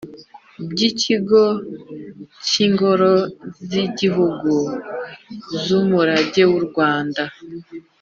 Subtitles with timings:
[0.69, 1.43] by Ikigo
[2.47, 3.13] cy Ingoro
[3.67, 4.51] z Igihugu
[5.63, 7.23] z Umurage w urwanda